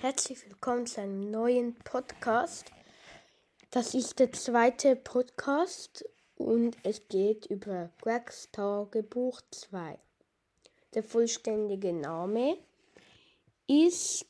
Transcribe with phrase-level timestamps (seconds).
[0.00, 2.70] Herzlich willkommen zu einem neuen Podcast.
[3.72, 9.98] Das ist der zweite Podcast und es geht über Gregs Tagebuch 2.
[10.94, 12.58] Der vollständige Name
[13.66, 14.24] ist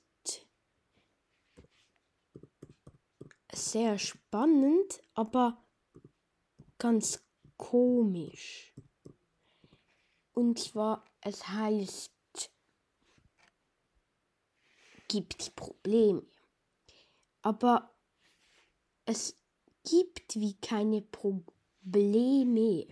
[3.53, 5.63] sehr spannend, aber
[6.79, 7.23] ganz
[7.59, 8.73] komisch.
[10.33, 12.18] Und zwar, es heißt
[15.09, 16.23] gibt Probleme.
[17.43, 17.95] Aber
[19.05, 19.37] es
[19.85, 22.87] gibt wie keine Probleme,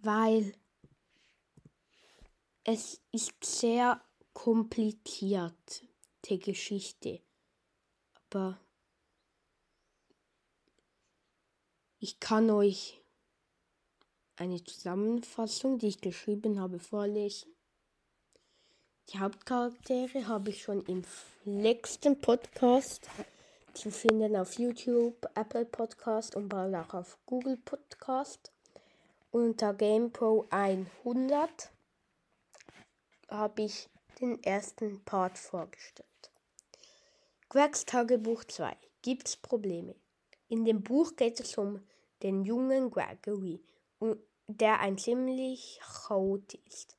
[0.00, 0.54] weil
[2.64, 5.84] es ist sehr kompliziert,
[6.26, 7.22] die Geschichte.
[8.14, 8.60] Aber
[11.98, 13.00] ich kann euch
[14.36, 17.53] eine Zusammenfassung, die ich geschrieben habe, vorlesen.
[19.10, 21.02] Die Hauptcharaktere habe ich schon im
[21.44, 23.06] letzten Podcast
[23.74, 28.50] zu finden auf YouTube, Apple Podcast und bald auch auf Google Podcast.
[29.30, 31.70] Unter GamePro 100
[33.28, 36.08] habe ich den ersten Part vorgestellt.
[37.50, 38.74] Gregs Tagebuch 2.
[39.02, 39.94] Gibt's Probleme?
[40.48, 41.86] In dem Buch geht es um
[42.22, 43.62] den jungen Gregory,
[44.46, 46.96] der ein ziemlich Chaot ist.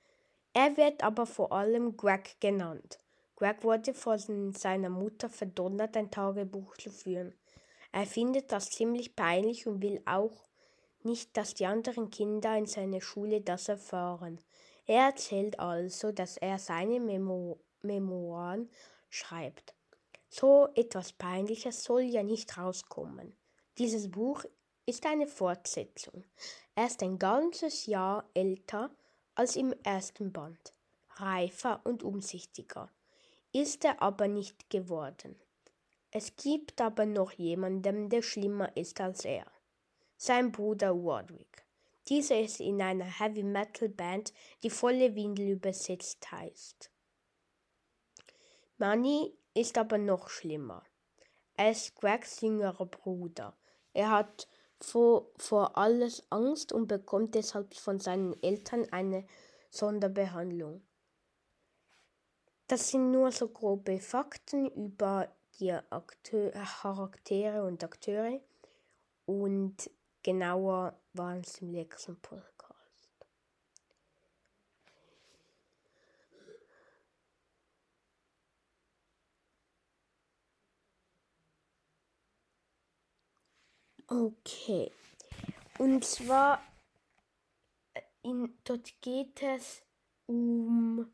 [0.57, 2.97] Er wird aber vor allem Greg genannt.
[3.35, 7.35] Greg wurde von seiner Mutter verdonnert, ein Tagebuch zu führen.
[7.91, 10.47] Er findet das ziemlich peinlich und will auch
[11.03, 14.39] nicht, dass die anderen Kinder in seiner Schule das erfahren.
[14.85, 18.69] Er erzählt also, dass er seine Memo Memoiren
[19.09, 19.75] schreibt.
[20.29, 23.35] So etwas Peinliches soll ja nicht rauskommen.
[23.77, 24.45] Dieses Buch
[24.85, 26.23] ist eine Fortsetzung.
[26.75, 28.89] Er ist ein ganzes Jahr älter
[29.36, 30.73] als im ersten Band.
[31.17, 32.89] Reifer und umsichtiger
[33.53, 35.39] ist er aber nicht geworden.
[36.11, 39.45] Es gibt aber noch jemanden, der schlimmer ist als er.
[40.17, 41.66] Sein Bruder Warwick.
[42.07, 46.91] Dieser ist in einer Heavy Metal Band, die volle Windel übersetzt heißt.
[48.78, 50.84] Manny ist aber noch schlimmer.
[51.56, 53.57] Er ist Gregs jüngerer Bruder.
[53.94, 54.47] Er hat
[54.85, 59.25] vor, vor alles Angst und bekommt deshalb von seinen Eltern eine
[59.69, 60.81] Sonderbehandlung.
[62.68, 65.29] Das sind nur so grobe Fakten über
[65.59, 68.41] die Akteur, Charaktere und Akteure
[69.25, 69.90] und
[70.24, 72.64] genauer waren es im letzten Podcast.
[84.07, 84.91] Okay.
[85.79, 86.61] Und zwar,
[87.93, 89.81] äh, in, dort geht es
[90.27, 91.11] um,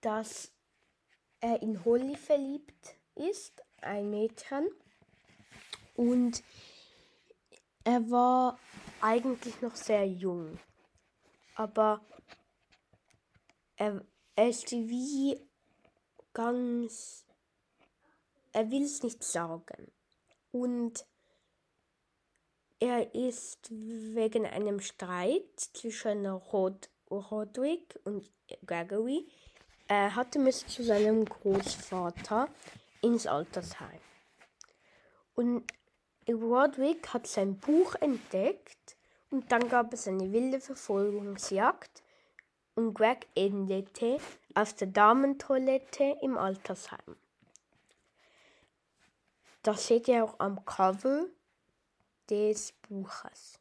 [0.00, 0.52] dass
[1.40, 4.68] er in Holly verliebt ist, ein Mädchen.
[5.94, 6.42] Und
[7.84, 8.58] er war
[9.00, 10.58] eigentlich noch sehr jung.
[11.54, 12.04] Aber
[13.76, 15.40] er, er ist wie
[16.32, 17.24] ganz.
[18.52, 19.92] Er will es nicht sagen.
[20.50, 21.06] Und
[22.80, 28.30] er ist wegen einem Streit zwischen Rod Roderick und
[28.66, 29.26] Gregory
[29.88, 32.48] er hatte müssen zu seinem Großvater
[33.00, 34.00] ins Altersheim.
[35.34, 35.64] Und
[36.28, 38.96] Roderick hat sein Buch entdeckt
[39.30, 42.02] und dann gab es eine wilde Verfolgungsjagd
[42.74, 44.18] und Greg endete
[44.54, 47.16] auf der Damentoilette im Altersheim.
[49.62, 51.26] Das seht ihr auch am Cover
[52.30, 53.58] des Buches.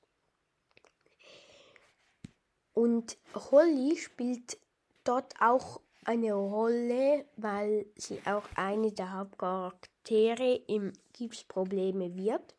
[2.73, 4.57] Und Holly spielt
[5.03, 12.55] dort auch eine Rolle, weil sie auch eine der Hauptcharaktere im Gips Probleme wird.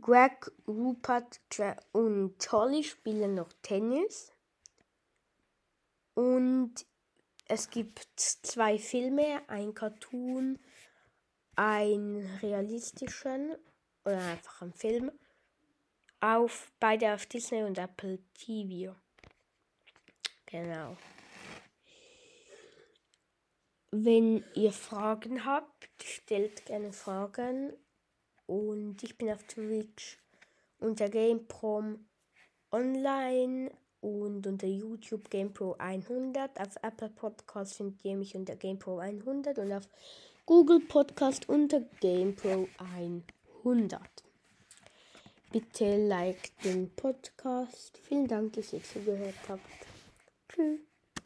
[0.00, 1.40] Greg, Rupert
[1.92, 4.32] und Holly spielen noch Tennis.
[6.14, 6.74] Und
[7.46, 10.58] es gibt zwei Filme, ein Cartoon,
[11.56, 13.56] einen realistischen
[14.08, 15.12] oder einfach ein Film,
[16.20, 18.94] auf beide auf Disney und Apple TV.
[20.46, 20.96] Genau.
[23.90, 27.72] Wenn ihr Fragen habt, stellt gerne Fragen.
[28.46, 30.18] Und ich bin auf Twitch
[30.78, 32.06] unter GameProm
[32.70, 33.70] online
[34.00, 36.58] und unter YouTube GamePro 100.
[36.58, 39.88] Auf Apple Podcast findet ihr mich unter GamePro 100 und auf
[40.46, 43.37] Google Podcast unter GamePro 100.
[43.64, 44.00] 100.
[45.52, 47.98] Bitte like den Podcast.
[47.98, 49.62] Vielen Dank, dass ihr zugehört habt.
[50.48, 50.87] Tschüss.